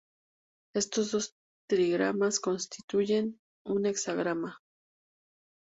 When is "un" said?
3.63-3.85